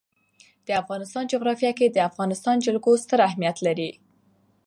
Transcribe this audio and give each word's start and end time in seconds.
د 0.67 0.69
افغانستان 0.81 1.23
جغرافیه 1.33 1.71
کې 1.79 1.87
د 1.89 1.97
افغانستان 2.09 2.55
جلکو 2.65 2.91
ستر 3.03 3.19
اهمیت 3.27 3.57
لري. 3.67 3.89